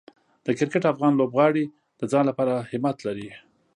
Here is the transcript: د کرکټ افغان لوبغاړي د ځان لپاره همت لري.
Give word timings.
د 0.45 0.47
کرکټ 0.57 0.83
افغان 0.91 1.13
لوبغاړي 1.17 1.65
د 1.99 2.01
ځان 2.11 2.23
لپاره 2.29 2.53
همت 2.71 2.97
لري. 3.07 3.29